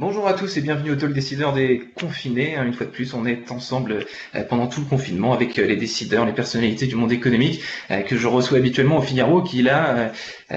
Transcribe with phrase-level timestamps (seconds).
[0.00, 2.56] Bonjour à tous et bienvenue au Talk Décideur des confinés.
[2.56, 5.74] Une fois de plus, on est ensemble euh, pendant tout le confinement avec euh, les
[5.74, 10.12] décideurs, les personnalités du monde économique euh, que je reçois habituellement au Figaro qui là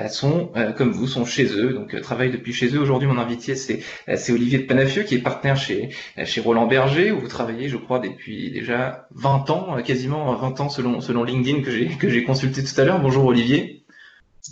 [0.10, 2.80] sont, comme vous, sont chez eux, donc travaillent depuis chez eux.
[2.80, 3.82] Aujourd'hui, mon invité, c'est
[4.30, 5.90] Olivier de Panafieux qui est partenaire chez,
[6.24, 10.70] chez Roland Berger où vous travaillez, je crois, depuis déjà 20 ans, quasiment 20 ans
[10.70, 13.02] selon, selon LinkedIn que j'ai que j'ai consulté tout à l'heure.
[13.02, 13.84] Bonjour Olivier.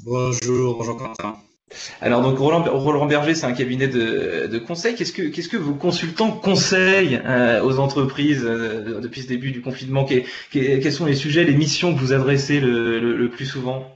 [0.03, 1.35] Bonjour, bonjour Quentin.
[2.01, 4.95] Alors donc Roland, Berger, c'est un cabinet de, conseil.
[4.95, 9.61] Qu'est-ce que qu'est-ce que vos consultants conseillent euh, aux entreprises euh, depuis ce début du
[9.61, 10.05] confinement?
[10.51, 13.95] Quels sont les sujets, les missions que vous adressez le, plus souvent?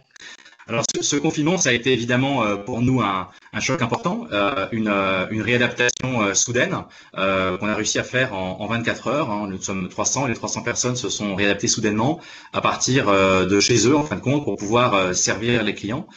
[0.66, 3.27] Alors ce, confinement, ça a été évidemment euh, pour nous un,
[3.59, 4.27] choc important,
[4.71, 4.88] une,
[5.30, 6.77] une, réadaptation soudaine
[7.13, 9.30] qu'on a réussi à faire en, en 24 heures.
[9.30, 9.48] Hein.
[9.49, 12.21] Nous sommes 300, les 300 personnes se sont réadaptées soudainement
[12.54, 16.08] à partir de chez eux en fin de compte pour pouvoir servir les clients.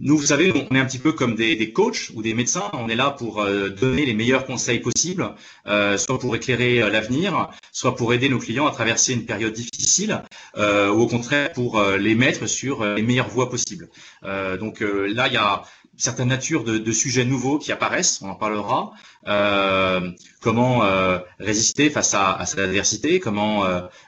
[0.00, 2.70] Nous, vous savez, on est un petit peu comme des, des coachs ou des médecins.
[2.72, 5.34] On est là pour euh, donner les meilleurs conseils possibles,
[5.66, 9.52] euh, soit pour éclairer euh, l'avenir, soit pour aider nos clients à traverser une période
[9.52, 10.22] difficile,
[10.56, 13.88] euh, ou au contraire pour les mettre sur les meilleures voies possibles.
[14.22, 15.62] donc là, il y a
[15.98, 18.92] certaines natures de, sujets nouveaux qui apparaissent, on en parlera.
[19.26, 23.64] Euh, comment euh, résister face à, à, cette adversité, comment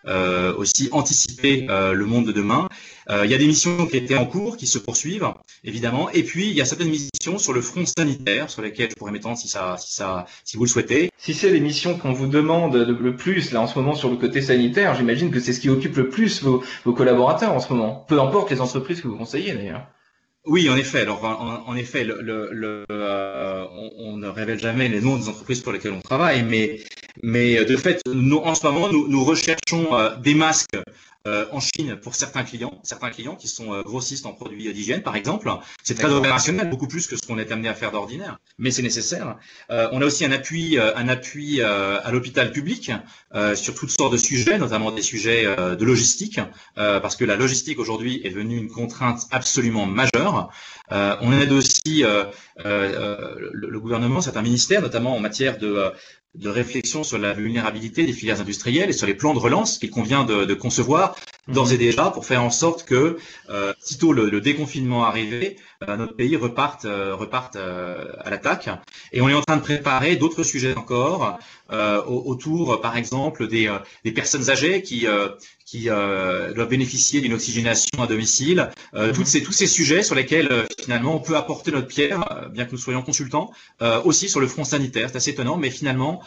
[0.07, 2.69] euh, aussi anticiper le monde de demain.
[3.11, 5.29] il y a des missions qui étaient en cours, qui se poursuivent,
[5.65, 6.09] évidemment.
[6.11, 9.13] Et puis, il y a certaines missions sur le front sanitaire, sur lesquelles je pourrais
[9.13, 11.11] m'étendre si, ça, si, ça, si vous le souhaitez.
[11.19, 14.17] Si c'est les missions qu'on vous demande le plus, là, en ce moment, sur le
[14.17, 17.73] côté sanitaire, j'imagine que c'est ce qui occupe le plus vos, vos collaborateurs en ce
[17.73, 18.07] moment.
[18.09, 19.87] Peu importe les entreprises que vous conseillez, d'ailleurs.
[20.47, 21.03] Oui, en effet.
[21.03, 23.67] Alors, en, effet, le, le, euh,
[23.99, 26.81] on, ne révèle jamais les noms des entreprises pour lesquelles on travaille, mais,
[27.23, 30.79] mais de fait, nous, en ce moment, nous, recherchons euh, des masques
[31.27, 35.03] euh, en Chine pour certains clients, certains clients qui sont euh, grossistes en produits d'hygiène,
[35.03, 35.51] par exemple.
[35.83, 38.81] C'est très opérationnel, beaucoup plus que ce qu'on est amené à faire d'ordinaire, mais c'est
[38.81, 39.37] nécessaire.
[39.71, 42.93] Euh, on a aussi un appui, un appui à l'hôpital public
[43.55, 46.41] sur toutes sortes de sujets, notamment des sujets de logistique,
[46.75, 50.51] parce que la logistique aujourd'hui est devenue une contrainte absolument majeure.
[50.91, 52.03] on aide aussi
[52.65, 55.93] le, le, gouvernement, certains ministères, notamment en matière de
[56.35, 59.91] de réflexion sur la vulnérabilité des filières industrielles et sur les plans de relance qu'il
[59.91, 61.17] convient de, de concevoir
[61.49, 63.19] d'ores et déjà pour faire en sorte que,
[63.49, 65.57] euh, sitôt le, le, déconfinement arrivé,
[65.89, 68.69] euh, notre pays reparte, euh, reparte euh, à l'attaque.
[69.13, 71.39] Et on est en train de préparer d'autres sujets encore
[71.73, 73.75] euh, autour, par exemple, des,
[74.05, 75.07] des personnes âgées qui,
[75.71, 78.71] qui doivent bénéficier d'une oxygénation à domicile.
[78.93, 79.13] Mhm.
[79.13, 82.73] toutes ces, tous ces sujets sur lesquels finalement on peut apporter notre pierre, bien que
[82.73, 83.53] nous soyons consultants,
[84.05, 85.09] aussi sur le front sanitaire.
[85.11, 86.23] C'est assez étonnant, mais finalement,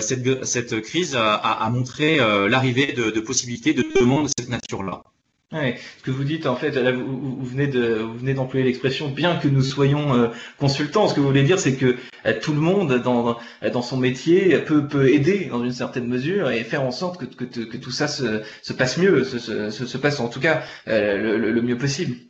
[0.00, 2.16] cette, cette crise a, a montré
[2.48, 5.02] l'arrivée de, de possibilités de demandes de cette nature-là.
[5.50, 9.08] Ouais, ce que vous dites en fait, là, vous, venez de vous venez d'employer l'expression
[9.08, 10.28] bien que nous soyons euh,
[10.58, 11.08] consultants.
[11.08, 15.08] Ce que vous voulez dire, c'est que euh, tout le monde dans son métier peut
[15.08, 18.98] aider dans une certaine mesure et faire en sorte que tout ça se, se passe
[18.98, 22.27] mieux, se, se, se passe en tout cas euh, le mieux possible.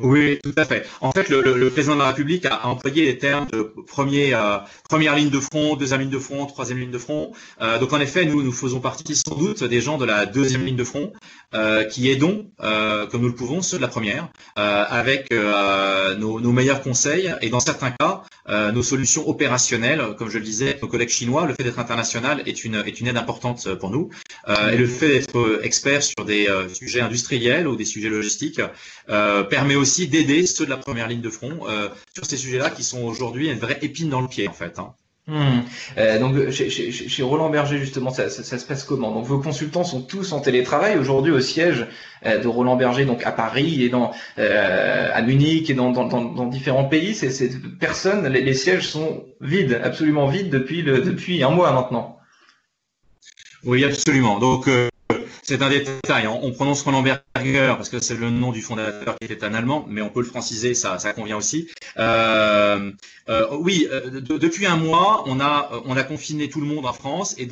[0.00, 0.86] Oui, tout à fait.
[1.00, 5.16] En fait, le, président de la République a, employé les termes de premier, euh, première
[5.16, 7.32] ligne de front, deuxième ligne de front, troisième ligne de front.
[7.60, 10.64] Euh, donc, en effet, nous, nous faisons partie sans doute des gens de la deuxième
[10.64, 11.12] ligne de front
[11.54, 12.46] euh, qui aidons,
[13.10, 17.90] comme nous le pouvons, ceux de la première, avec nos, meilleurs conseils et, dans certains
[17.90, 18.22] cas,
[18.72, 20.14] nos solutions opérationnelles.
[20.16, 23.08] Comme je le disais, nos collègues chinois, le fait d'être international est une, est une
[23.08, 24.10] aide importante pour nous.
[24.72, 28.60] et le fait d'être expert sur des sujets industriels ou des sujets logistiques
[29.06, 32.68] permet aussi aussi d'aider ceux de la première ligne de front euh, sur ces sujets-là
[32.68, 34.78] qui sont aujourd'hui une vraie épine dans le pied en fait.
[34.78, 34.92] Hein.
[35.26, 35.60] Hmm.
[35.98, 39.12] Euh, donc chez, chez, chez, Roland Berger justement ça, ça, ça, se passe comment?
[39.12, 41.86] Donc vos consultants sont tous en télétravail aujourd'hui au siège
[42.24, 46.06] euh, de Roland Berger donc à Paris et dans euh, à Munich et dans, dans,
[46.06, 47.14] dans, dans différents pays.
[47.14, 51.72] C'est, c'est personne les, les, sièges sont vides absolument vides depuis le depuis un mois
[51.72, 52.18] maintenant.
[53.64, 54.38] Oui absolument.
[54.38, 54.88] Donc euh,
[55.48, 56.26] c'est un détail.
[56.26, 59.54] On, on prononce Roland Berger parce que c'est le nom du fondateur qui était un
[59.54, 61.68] Allemand, mais on peut le franciser, ça, convient aussi.
[61.96, 62.92] Euh,
[63.30, 66.92] euh, oui, euh, depuis un mois, on a on a confiné tout le monde en
[66.92, 67.48] France et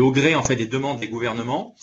[0.00, 1.76] au gré en fait des demandes des gouvernements,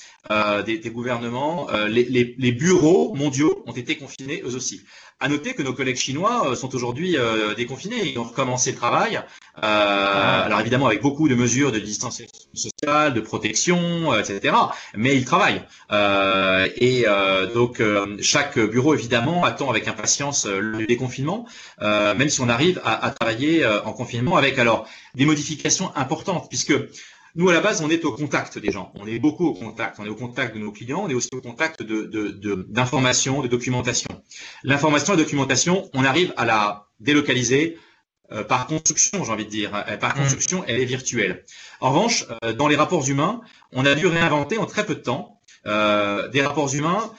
[0.65, 4.81] des, gouvernements, les, bureaux mondiaux ont été confinés eux aussi.
[5.19, 7.17] À noter que nos collègues chinois sont aujourd'hui
[7.55, 9.19] déconfinés, ils ont recommencé le travail.
[9.55, 14.55] alors évidemment avec beaucoup de mesures de distanciation sociale, de protection, etc.
[14.95, 15.63] Mais ils travaillent.
[16.79, 17.05] et
[17.55, 17.81] donc
[18.21, 21.47] chaque bureau évidemment attend avec impatience le déconfinement.
[21.81, 25.95] Euh, même si on arrive à, à travailler euh, en confinement avec alors des modifications
[25.95, 26.73] importantes, puisque
[27.37, 28.91] nous, à la base, on est au contact des gens.
[28.95, 29.97] On est beaucoup au contact.
[29.99, 31.03] On est au contact de nos clients.
[31.05, 34.09] On est aussi au contact d'informations, de, de, de documentation.
[34.63, 37.77] L'information et la documentation, on arrive à la délocaliser
[38.31, 39.71] euh, par construction, j'ai envie de dire.
[39.87, 40.19] Euh, par mm.
[40.21, 41.45] construction, elle est virtuelle.
[41.79, 43.41] En revanche, euh, dans les rapports humains,
[43.71, 47.11] on a dû réinventer en très peu de temps des rapports humains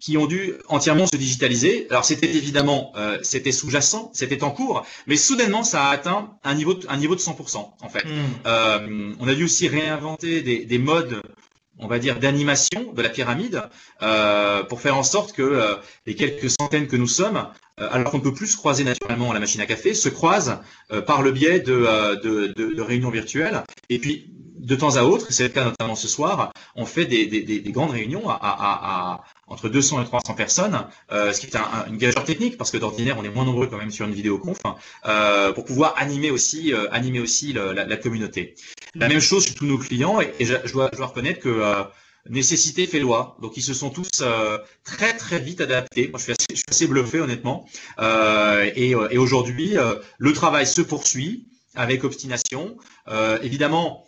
[0.00, 1.86] qui ont dû entièrement se digitaliser.
[1.90, 2.92] Alors c'était évidemment,
[3.22, 7.14] c'était sous-jacent, c'était en cours, mais soudainement ça a atteint un niveau de, un niveau
[7.14, 8.04] de 100% en fait.
[8.04, 9.16] Mm.
[9.20, 11.20] on a dû aussi réinventer des, des modes
[11.78, 13.62] on va dire, d'animation de la pyramide
[14.02, 15.74] euh, pour faire en sorte que euh,
[16.06, 17.48] les quelques centaines que nous sommes,
[17.80, 20.08] euh, alors qu'on ne peut plus se croiser naturellement à la machine à café, se
[20.08, 20.60] croisent
[21.06, 23.62] par le biais de, de, de, réunions virtuelles.
[23.88, 24.32] Et puis,
[24.66, 27.72] de temps à autre, c'est le cas notamment ce soir, on fait des, des, des
[27.72, 32.24] grandes réunions à, entre 200 et 300 personnes, euh, ce qui est un, une gageure
[32.24, 34.58] technique parce que d'ordinaire on est moins nombreux quand même sur une vidéoconf
[35.06, 38.56] euh, pour pouvoir animer aussi euh, animer aussi la, communauté.
[38.96, 41.84] La même chose sur tous nos clients et, je, dois, reconnaître que euh,
[42.28, 43.36] nécessité fait loi.
[43.40, 46.08] Donc ils se sont tous euh, très très vite adaptés.
[46.08, 47.68] Moi je suis assez, bluffé honnêtement.
[48.74, 49.76] et, et aujourd'hui
[50.18, 51.46] le travail se poursuit
[51.76, 52.76] avec obstination.
[53.42, 54.06] évidemment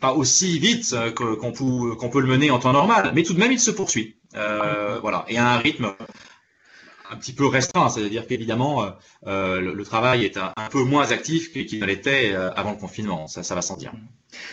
[0.00, 3.38] pas aussi vite qu'on peut, qu'on peut le mener en temps normal, mais tout de
[3.38, 4.16] même il se poursuit.
[4.34, 5.94] Euh, voilà, et à un rythme
[7.10, 8.90] un petit peu restreint, c'est-à-dire qu'évidemment euh,
[9.26, 13.54] euh, le, travail est un, peu moins actif qu'il ne l'était avant le confinement, ça
[13.54, 13.92] va sans dire.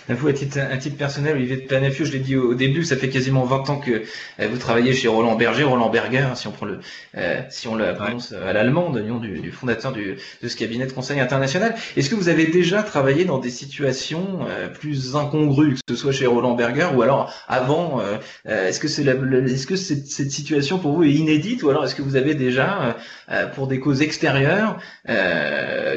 [0.09, 2.97] Vous, à titre, un titre personnel, Olivier de Planafio, je l'ai dit au, début, ça
[2.97, 4.03] fait quasiment 20 ans que
[4.39, 6.79] euh, vous travaillez chez Roland Berger, Roland Berger, hein, si on prend le,
[7.17, 10.91] euh, si on le prononce à l'allemande, du, du, fondateur du, de ce cabinet de
[10.91, 11.75] conseil international.
[11.95, 16.11] Est-ce que vous avez déjà travaillé dans des situations euh, plus incongrues, que ce soit
[16.11, 18.01] chez Roland Berger ou alors avant
[18.45, 21.95] Est-ce que c'est est-ce que cette, cette, situation pour vous est inédite ou alors est-ce
[21.95, 22.97] que vous avez déjà,
[23.55, 24.79] pour des causes extérieures,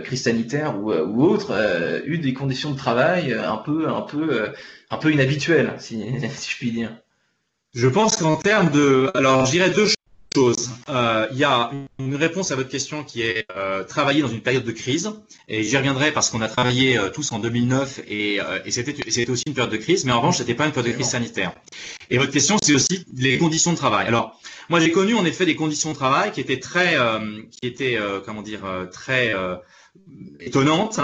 [0.04, 1.52] crise sanitaire ou, ou autre,
[2.04, 4.48] eu des conditions de travail un peu un peu, euh,
[4.90, 6.96] un peu inhabituel, si, je puis dire.
[7.74, 9.88] Je pense qu'en termes de, alors je dirais deux
[10.34, 10.70] choses.
[10.88, 14.40] Euh, il y a une réponse à votre question qui est euh, travailler dans une
[14.40, 15.10] période de crise,
[15.48, 19.54] et j'y reviendrai parce qu'on a travaillé tous en 2009 et, et c'était aussi une
[19.54, 21.52] période de crise, mais en revanche c'était pas une période de crise sanitaire.
[22.10, 24.06] Et votre question c'est aussi les conditions de travail.
[24.06, 26.96] Alors moi j'ai connu en effet des conditions de travail qui étaient très,
[27.50, 28.60] qui étaient comment dire
[28.92, 29.34] très
[30.40, 31.00] étonnantes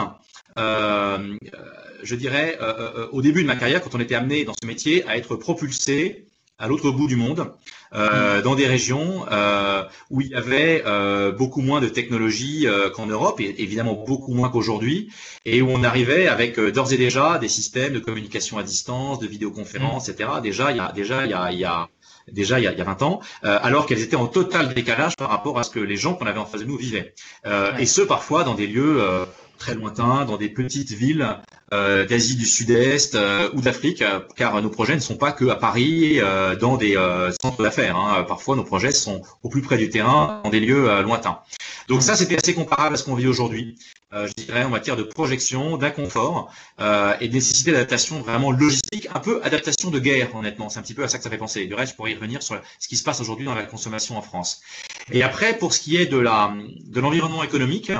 [2.02, 4.66] je dirais, euh, euh, au début de ma carrière, quand on était amené dans ce
[4.66, 6.26] métier à être propulsé
[6.62, 7.52] à l'autre bout du monde,
[7.92, 13.06] euh, dans des régions euh, où il y avait euh, beaucoup moins de technologies qu'en
[13.06, 15.10] Europe, et évidemment beaucoup moins qu'aujourd'hui,
[15.44, 19.26] et où on arrivait avec d'ores et déjà des systèmes de communication à distance, de
[19.26, 20.30] vidéoconférence, etc.
[20.40, 21.88] Déjà, il y a déjà il y a, il y a
[22.30, 25.16] déjà il y a, il y a 20 ans, alors qu'elles étaient en total décalage
[25.16, 27.14] par rapport à ce que les gens qu'on avait en face de nous vivaient.
[27.78, 29.02] Et ce, parfois dans des lieux
[29.62, 31.24] très lointains, dans des petites villes
[31.72, 35.44] euh, d'Asie du Sud-Est euh, ou d'Afrique, euh, car nos projets ne sont pas que
[35.48, 36.20] à Paris,
[36.60, 36.96] dans des
[37.40, 37.96] centres d'affaires.
[37.96, 38.24] Hein.
[38.26, 41.38] Parfois, nos projets sont au plus près du terrain, dans des lieux lointains.
[41.88, 43.76] Donc ça, c'était assez comparable à ce qu'on vit aujourd'hui,
[44.12, 49.42] je dirais, en matière de projection, d'inconfort et de nécessité d'adaptation vraiment logistique, un peu
[49.42, 50.68] adaptation de guerre, honnêtement.
[50.68, 51.66] C'est un petit peu à ça que ça fait penser.
[51.66, 54.16] Du reste, je pourrais y revenir sur ce qui se passe aujourd'hui dans la consommation
[54.16, 54.62] en France.
[55.10, 57.92] Et après, pour ce qui est de la de l'environnement économique,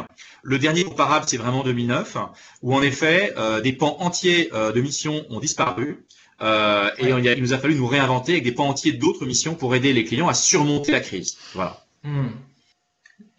[0.43, 2.17] le dernier comparable, c'est vraiment 2009,
[2.63, 6.05] où en effet, euh, des pans entiers euh, de missions ont disparu.
[6.41, 9.75] Euh, et il, nous a fallu nous réinventer avec des pans entiers d'autres missions pour
[9.77, 11.37] aider les clients à surmonter la crise.
[11.55, 11.85] Voilà.
[12.03, 12.31] Hmm.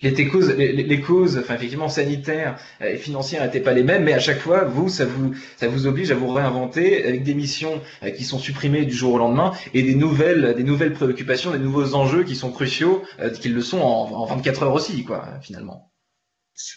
[0.04, 4.20] Les causes, les, causes, enfin effectivement sanitaires et financières n'étaient pas les mêmes, mais à
[4.20, 7.82] chaque fois, vous, ça vous, ça vous oblige à vous réinventer avec des missions
[8.18, 11.96] qui sont supprimées du jour au lendemain et des nouvelles, des nouvelles préoccupations, des nouveaux
[11.96, 13.02] enjeux qui sont cruciaux,
[13.40, 15.94] qu'ils le sont en, en 24 heures aussi, quoi, finalement.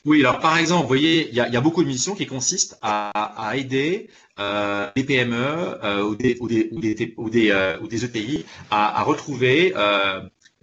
[0.04, 3.52] Oui, alors par exemple, vous voyez, il y a, beaucoup de missions qui consistent à,
[3.54, 7.86] aider euh, les PME euh, ou, des, ou, des, ou, des, ou, des, euh, ou
[7.86, 9.74] des ETI à, retrouver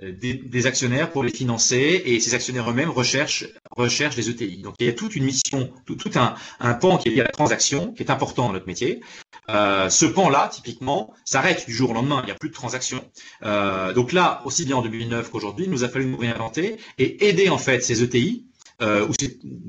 [0.02, 4.58] euh, des, actionnaires pour les financer et ces actionnaires eux-mêmes recherchent, recherchent les ETI.
[4.58, 7.26] Donc il y a toute une mission, tout, un, un, pan qui est lié à
[7.26, 9.02] la transaction, qui est important dans notre métier.
[9.50, 13.04] Euh, ce pan-là, typiquement, s'arrête du jour au lendemain, il n'y a plus de transaction.
[13.44, 17.50] Euh, donc là, aussi bien en 2009 qu'aujourd'hui, nous a fallu nous réinventer et aider
[17.50, 18.48] en fait ces ETI
[18.84, 19.14] euh, ou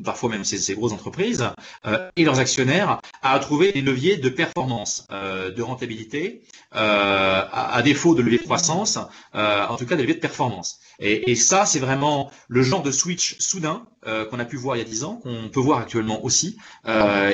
[0.04, 1.48] parfois même ces, grosses entreprises,
[1.86, 6.42] euh, et leurs actionnaires à trouver des leviers de performance, euh, de rentabilité,
[6.74, 8.98] euh, à, à, défaut de levier de croissance,
[9.34, 10.80] euh, en tout cas des leviers de performance.
[10.98, 14.76] Et, et ça, c'est vraiment le genre de switch soudain euh, qu'on a pu voir
[14.76, 16.58] il y a 10 ans, qu'on peut voir actuellement aussi,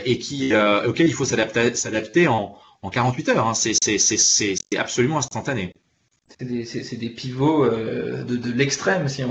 [0.05, 0.53] et qui,
[0.87, 3.49] auquel il faut s'adapter en, en 48 heures.
[3.49, 3.55] Hein.
[3.55, 5.75] C'est absolument instantané.
[6.65, 9.23] C'est des, pivots euh, de, l'extrême, si,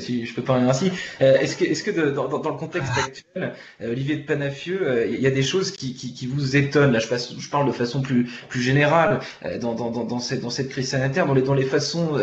[0.00, 0.92] si, je peux parler ainsi.
[1.20, 5.20] Euh, est-ce que, est -ce que dans, le contexte actuel, euh, Olivier de Panafieux, il
[5.20, 6.92] y a des choses qui, vous étonnent?
[6.92, 9.20] Là, je, je, parle de façon plus, plus générale
[9.60, 12.16] dans, dans, cette, dans cette crise sanitaire, dans les, dans les façons,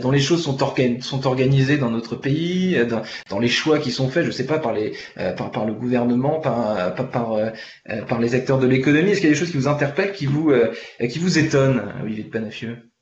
[0.00, 0.56] dans, les choses sont,
[1.00, 2.78] sont organisées dans notre pays,
[3.30, 4.94] dans, les choix qui sont faits, je sais pas, par, les,
[5.36, 7.38] par, par le gouvernement, par, par, par,
[8.08, 9.10] par les acteurs de l'économie.
[9.10, 10.52] Est-ce qu'il y a des choses qui vous interpellent, qui vous,
[11.10, 12.93] qui vous étonnent, Olivier de Panafieux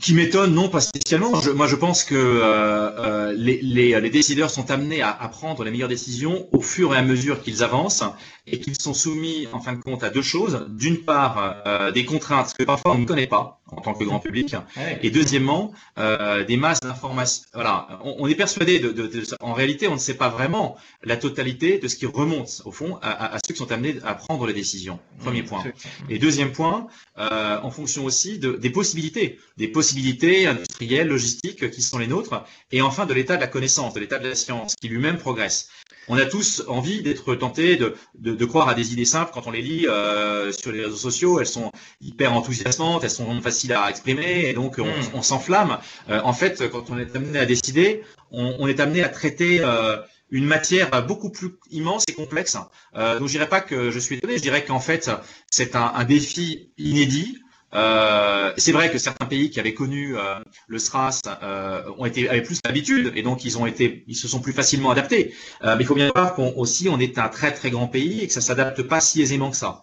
[0.00, 1.32] qui m'étonne, non, pas spécialement.
[1.54, 5.62] moi, je pense que euh, euh, les, les, les, décideurs sont amenés à, à, prendre
[5.62, 8.04] les meilleures décisions au fur et à mesure qu'ils avancent
[8.46, 10.66] et qu'ils sont soumis, en fin de compte, à deux choses.
[10.70, 14.20] D'une part, euh, des contraintes que parfois on ne connaît pas en tant que grand
[14.20, 14.54] public,
[15.02, 17.44] et deuxièmement, euh, des masses d'informations.
[17.54, 20.76] Voilà, on, on, est persuadé de, de, de, en réalité, on ne sait pas vraiment
[21.04, 24.14] la totalité de ce qui remonte au fond à, à ceux qui sont amenés à
[24.14, 24.98] prendre les décisions.
[25.20, 25.64] Premier point.
[26.08, 31.82] Et deuxième point, euh, en fonction aussi de, des possibilités, des possibilités industrielles, logistiques qui
[31.82, 34.74] sont les nôtres, et enfin de l'état de la connaissance, de l'état de la science
[34.76, 35.68] qui lui-même progresse
[36.08, 39.50] on a tous envie d'être tentés de, de, croire à des idées simples quand on
[39.50, 41.40] les lit euh, sur les réseaux sociaux.
[41.40, 45.22] Elles sont hyper enthousiasmantes, elles sont faciles à exprimer, et donc on, hmm.
[45.22, 45.78] s'enflamme.
[46.08, 49.96] Euh, en fait, quand on est amené à décider, on, est amené à traiter euh,
[50.30, 52.56] une matière beaucoup plus immense et complexe.
[52.94, 55.10] donc je dirais pas que je suis étonné, je dirais qu'en fait
[55.50, 57.38] c'est un, un défi inédit.
[57.74, 62.28] Euh, c'est vrai que certains pays qui avaient connu euh, le SRAS euh, ont été
[62.28, 65.34] avaient plus d'habitude et donc ils ont été, ils se sont plus facilement adaptés.
[65.62, 68.26] mais il faut bien voir qu'on aussi on est un très très grand pays et
[68.26, 69.82] que ça s'adapte pas si aisément que ça.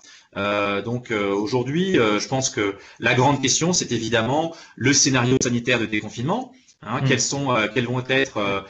[0.83, 6.51] donc aujourd'hui, je pense que la grande question, c'est évidemment le scénario sanitaire de déconfinement.
[6.83, 7.07] Hein, mmh.
[7.07, 8.65] Quelles sont, quelles vont être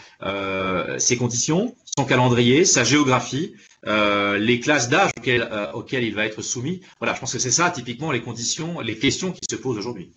[1.00, 3.56] ces conditions, son calendrier, sa géographie,
[3.88, 6.82] euh, les classes d'âge euh, auxquelles, il va être soumis.
[7.00, 10.12] Voilà, je pense que c'est ça typiquement les conditions, les questions qui se posent aujourd'hui.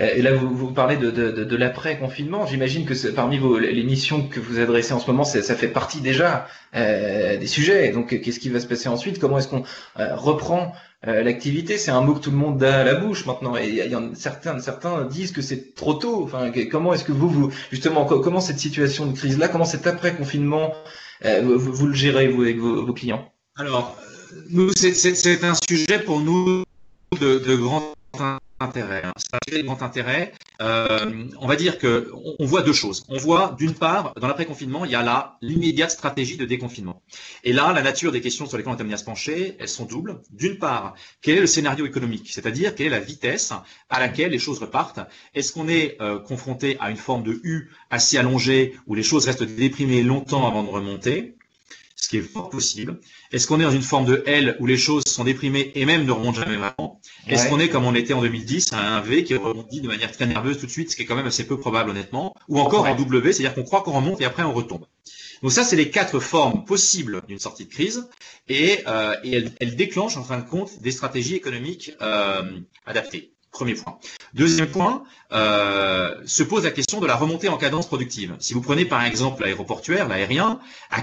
[0.00, 2.46] Euh, et là, vous, vous parlez de, de, de, l'après-confinement.
[2.46, 6.00] J'imagine que parmi vos, les missions que vous adressez en ce moment, ça fait partie
[6.00, 7.90] déjà euh, des sujets.
[7.92, 9.18] Donc, qu'est-ce qui va se passer ensuite?
[9.18, 9.64] Comment est-ce qu'on
[9.96, 10.72] reprend
[11.02, 11.78] l'activité?
[11.78, 13.56] C'est un mot que tout le monde a à la bouche maintenant.
[13.56, 16.24] Et y a, certains, certains disent que c'est trop tôt.
[16.24, 20.74] Enfin, comment est-ce que vous, vous justement, comment cette situation de crise-là, comment cet après-confinement
[21.24, 23.32] euh, vous, le gérez, vous, avec vos, clients?
[23.56, 26.64] Alors, euh, nous, c'est un sujet pour nous
[27.20, 27.94] de, de grand
[28.60, 29.02] intérêt.
[29.04, 29.12] Hein.
[29.16, 30.32] C'est un sujet de grand intérêt.
[30.60, 33.04] Euh, on va dire que on, voit deux choses.
[33.08, 37.02] On voit d'une part, dans l'après-confinement, il y a là l'immédiate stratégie de déconfinement.
[37.44, 39.68] Et là, la nature des questions sur lesquelles on est amené à se pencher, elles
[39.68, 40.20] sont doubles.
[40.30, 43.52] D'une part, quel est le scénario économique, c'est-à-dire quelle est la vitesse
[43.90, 45.00] à laquelle les choses repartent?
[45.34, 49.26] Est-ce qu'on est, euh, confronté à une forme de U assez allongée où les choses
[49.26, 51.34] restent déprimées longtemps avant de remonter?
[51.94, 53.00] Ce qui est fort possible.
[53.32, 56.04] Est-ce qu'on est dans une forme de L où les choses sont déprimées et même
[56.04, 56.87] ne remontent jamais vraiment?
[57.26, 60.10] Est-ce qu'on est comme on était en 2010 à un V qui rebondit de manière
[60.10, 62.58] très nerveuse tout de suite, ce qui est quand même assez peu probable honnêtement, ou
[62.58, 64.86] encore en W, c'est-à-dire qu'on croit qu'on remonte et après on retombe.
[65.42, 68.08] Donc ça, c'est les quatre formes possibles d'une sortie de crise
[68.48, 72.42] et, euh, et elle, déclenche en fin de compte des stratégies économiques euh,
[72.86, 73.32] adaptées.
[73.50, 73.98] Premier point.
[74.34, 78.36] Deuxième point, euh, se pose la question de la remontée en cadence productive.
[78.40, 80.60] Si vous prenez par exemple l'aéroportuaire, l'aérien,
[80.90, 81.02] à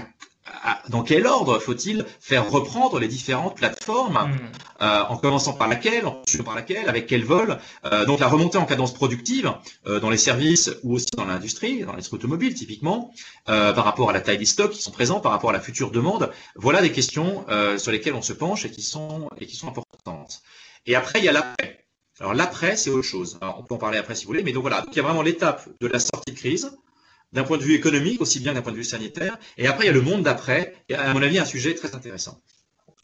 [0.88, 4.82] dans quel ordre faut-il faire reprendre les différentes plateformes, hmm.
[4.82, 7.58] euh, en commençant par laquelle, en par laquelle, avec quel vol.
[7.84, 9.52] Euh, donc la remontée en cadence productive
[9.86, 13.12] euh, dans les services ou aussi dans l'industrie, dans les automobiles typiquement,
[13.44, 15.90] par rapport à la taille des stocks qui sont présents, par rapport à la future
[15.90, 16.30] demande.
[16.54, 17.44] Voilà des questions
[17.78, 20.42] sur lesquelles on se penche et qui sont et qui sont importantes.
[20.86, 21.86] Et après il y a l'après.
[22.20, 23.38] Alors l'après c'est autre chose.
[23.42, 25.22] on peut en parler après si vous voulez, mais donc voilà, il y a vraiment
[25.22, 26.76] l'étape de la sortie de crise
[27.32, 29.38] d'un point de vue économique, aussi bien d'un point de vue sanitaire.
[29.58, 32.40] Et après, il y a le monde d'après, à mon avis, un sujet très intéressant.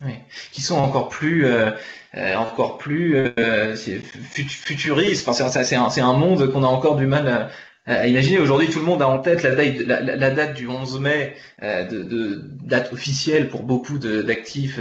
[0.05, 0.15] Oui.
[0.51, 1.71] Qui sont encore plus, euh,
[2.17, 5.31] euh encore plus euh, futuristes.
[5.33, 7.51] C'est un, un, monde qu'on a encore du mal à,
[7.89, 11.35] euh, imaginez aujourd'hui tout le monde a en tête la date, du 11 mai,
[11.65, 14.79] euh, de, date officielle pour beaucoup d'actifs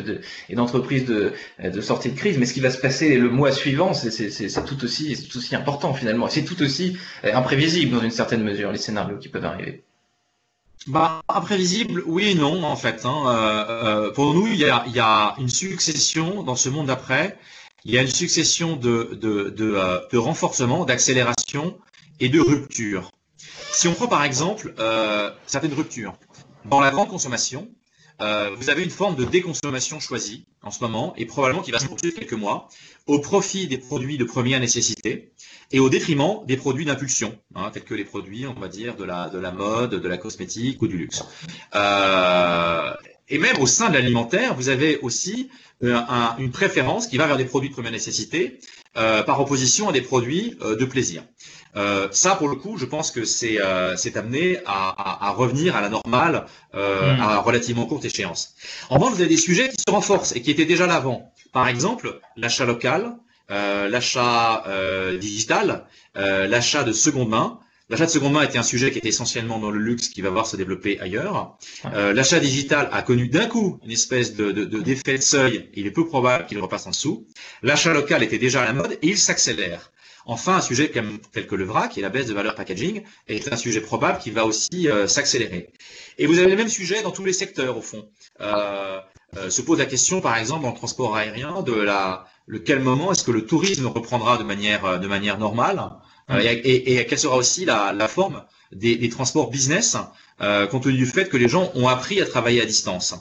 [0.49, 3.51] et d'entreprises de, de, sortie de crise, mais ce qui va se passer le mois
[3.51, 6.27] suivant, c'est tout aussi, tout aussi important finalement.
[6.29, 9.83] C'est tout aussi euh, imprévisible dans une certaine mesure les scénarios qui peuvent arriver.
[10.85, 13.03] Bah, imprévisible, oui et non en fait.
[13.05, 14.11] Hein.
[14.13, 17.37] pour nous, il y, a, y a une succession dans ce monde d'après.
[17.83, 19.75] Il y a une succession de, de, de,
[20.11, 21.75] de renforcement, d'accélération
[22.21, 23.11] et de rupture.
[23.73, 26.13] Si on prend par exemple euh, certaines ruptures,
[26.65, 27.69] dans la grande consommation,
[28.21, 31.79] euh, vous avez une forme de déconsommation choisie en ce moment et probablement qui va
[31.79, 32.69] se poursuivre quelques mois
[33.07, 35.31] au profit des produits de première nécessité
[35.71, 39.03] et au détriment des produits d'impulsion, hein, tels que les produits, on va dire, de
[39.03, 41.23] la, de la mode, de la cosmétique ou du luxe.
[41.73, 42.93] Euh,
[43.29, 45.49] Et même au sein de l'alimentaire, vous avez aussi
[45.81, 48.59] une préférence qui va vers des produits de première nécessité
[48.93, 51.23] par opposition à des produits de plaisir.
[51.75, 55.75] Euh, ça, pour le coup, je pense que c'est euh, amené à, à, à, revenir
[55.75, 57.21] à la normale euh, hmm.
[57.21, 58.55] à relativement courte échéance.
[58.89, 61.31] En revanche, vous avez des sujets qui se renforcent et qui étaient déjà là avant.
[61.53, 63.15] Par exemple, l'achat local,
[63.51, 65.85] euh, l'achat euh, digital,
[66.15, 67.59] l'achat de seconde main.
[67.89, 70.29] L'achat de seconde main était un sujet qui était essentiellement dans le luxe, qui va
[70.29, 71.57] voir se développer ailleurs.
[71.93, 75.69] l'achat digital a connu d'un coup une espèce de d'effet de, de seuil.
[75.73, 77.27] Il est peu probable qu'il repasse en dessous.
[77.63, 79.91] L'achat local était déjà à la mode et il s'accélère.
[80.31, 80.89] Enfin, un sujet
[81.33, 84.31] tel que le vrac et la baisse de valeur packaging est un sujet probable qui
[84.31, 85.73] va aussi euh, s'accélérer.
[86.17, 88.07] Et vous avez le même sujet dans tous les secteurs, au fond.
[88.39, 89.01] Euh,
[89.35, 93.11] euh, se pose la question, par exemple, en transport aérien, de la, le quel moment
[93.11, 95.89] est-ce que le tourisme reprendra de manière, de manière normale
[96.29, 99.97] et, et, quelle sera aussi la, la forme des, des, transports business,
[100.39, 103.15] compte tenu du fait que les gens ont appris à travailler à distance.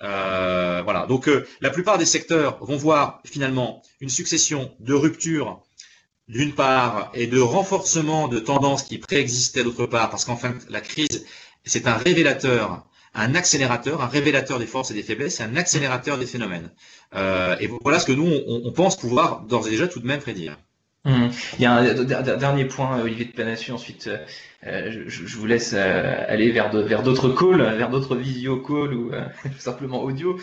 [0.00, 1.04] voilà.
[1.10, 1.28] Donc,
[1.60, 5.60] la plupart des secteurs vont voir finalement une succession de ruptures
[6.28, 11.26] d'une part, et de renforcement de tendances qui préexistaient d'autre part, parce qu'enfin, la crise,
[11.64, 16.26] c'est un révélateur, un accélérateur, un révélateur des forces et des faiblesses, un accélérateur des
[16.26, 16.70] phénomènes.
[17.14, 20.20] Euh, et voilà ce que nous, on, pense pouvoir d'ores et déjà tout de même
[20.20, 20.58] prédire.
[21.06, 21.30] Hum.
[21.58, 24.16] Il y a un, dernier point, Olivier de Panassu, ensuite euh,
[24.66, 29.10] euh, je, vous laisse aller vers d'autres calls, vers d'autres visio calls ou
[29.58, 30.38] simplement audio.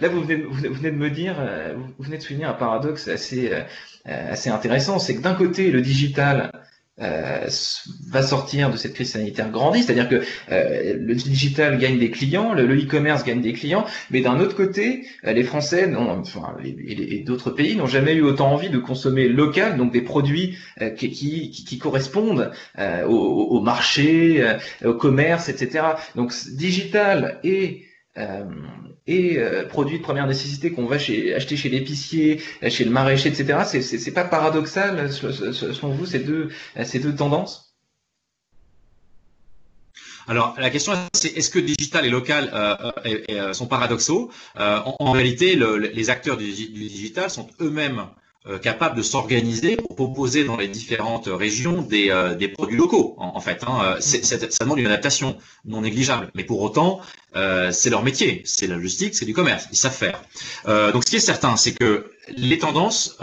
[0.00, 1.36] là, vous venez, vous venez de me dire,
[1.74, 3.50] vous venez de souligner un paradoxe assez
[4.08, 6.50] euh, assez intéressant, c'est que d'un côté, le digital
[7.00, 7.48] euh,
[8.10, 12.52] va sortir de cette crise sanitaire grandie, c'est-à-dire que euh, le digital gagne des clients,
[12.52, 17.76] le e-commerce gagne des clients, mais d'un autre côté, les Français enfin, et, d'autres pays
[17.76, 20.58] n'ont jamais eu autant envie de consommer local, donc des produits
[20.96, 24.44] qui, qui, qui, correspondent au, au, marché,
[24.84, 25.84] au commerce, etc.
[26.14, 27.84] Donc digital et
[28.18, 28.44] euh,
[29.06, 33.60] et euh, produits de première nécessité qu'on va acheter chez l'épicier, chez le maraîcher, etc.
[33.64, 36.50] C'est pas paradoxal selon vous ces deux
[36.84, 37.74] ces deux tendances?
[40.28, 44.30] Alors la question c'est est-ce que digital et local euh, sont paradoxaux?
[44.56, 48.06] En, réalité, les acteurs du, digital sont eux-mêmes
[48.60, 53.14] capable de s'organiser pour proposer dans les différentes régions des, euh, des produits locaux.
[53.18, 53.78] En, fait, hein.
[53.84, 56.30] Euh, c'est, ça demande une adaptation non négligeable.
[56.34, 57.00] Mais pour autant,
[57.70, 60.20] c'est leur métier, c'est la logistique, c'est du commerce, ils savent faire.
[60.92, 63.18] donc, ce qui est certain, c'est que les tendances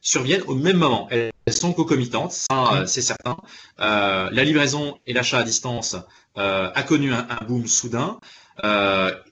[0.00, 1.08] surviennent au même moment.
[1.10, 3.36] Elles sont concomitantes, ça c'est certain.
[3.78, 5.96] la livraison et l'achat à distance
[6.36, 8.18] a connu un, un boom soudain.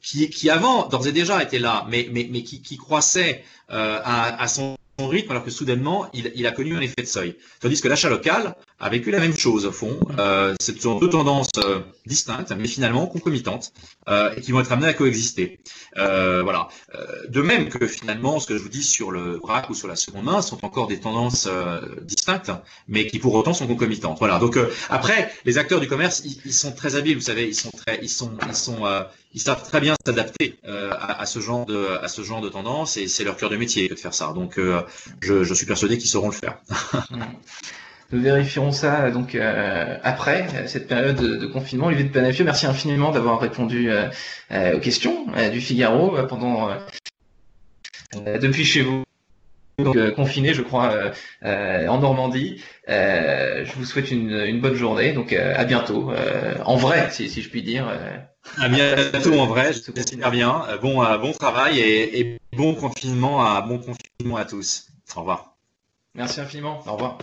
[0.03, 4.43] qui, qui avant d'ores et déjà était là, mais, mais, mais qui, qui croissait à,
[4.43, 7.37] à son rythme alors que soudainement il, a connu un effet de seuil.
[7.61, 9.99] Tandis que l'achat local a vécu la même chose au fond.
[10.19, 13.73] Euh, ce sont deux tendances euh, distinctes mais finalement concomitantes
[14.09, 15.61] euh, et qui vont être amenées à coexister.
[15.99, 16.69] Euh, voilà.
[17.29, 19.95] de même que finalement ce que je vous dis sur le vrac ou sur la
[19.95, 21.49] seconde main sont encore des tendances
[22.03, 22.51] distinctes
[22.89, 24.19] mais qui pour autant sont concomitantes.
[24.19, 24.39] Voilà.
[24.41, 24.59] Donc
[24.91, 28.09] après les acteurs du commerce ils, sont très habiles, vous savez, ils sont très ils
[28.09, 28.81] sont ils sont
[29.33, 33.07] ils savent très bien s'adapter à, ce genre de à ce genre de tendance et
[33.07, 34.33] c'est leur cœur de métier de faire ça.
[34.33, 34.59] Donc
[35.21, 36.59] je, suis persuadé qu'ils sauront le faire.
[38.13, 41.87] Nous vérifierons ça donc euh, après cette période de, confinement.
[41.87, 44.09] Olivier de Panafio, merci infiniment d'avoir répondu euh,
[44.51, 46.69] euh, aux questions du Figaro pendant
[48.15, 49.03] depuis chez vous.
[49.79, 50.95] Donc confiné, je crois,
[51.43, 52.63] en Normandie.
[52.87, 55.13] je vous souhaite une, bonne journée.
[55.15, 56.13] Donc à bientôt,
[56.65, 57.91] en vrai, si, je puis dire.
[58.59, 60.67] À bientôt en vrai, j'espère bien.
[60.83, 64.89] Bon, bon travail et, et bon confinement à bon confinement à tous.
[65.17, 65.57] Au revoir.
[66.15, 66.83] Merci infiniment.
[66.87, 67.19] Au revoir.